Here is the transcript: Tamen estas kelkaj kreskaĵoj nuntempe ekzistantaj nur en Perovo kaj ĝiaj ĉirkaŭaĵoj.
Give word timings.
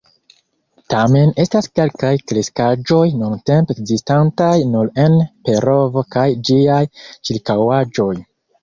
Tamen 0.93 1.33
estas 1.43 1.67
kelkaj 1.79 2.13
kreskaĵoj 2.31 3.03
nuntempe 3.19 3.77
ekzistantaj 3.77 4.51
nur 4.73 4.93
en 5.07 5.23
Perovo 5.47 6.09
kaj 6.19 6.29
ĝiaj 6.51 6.85
ĉirkaŭaĵoj. 7.13 8.15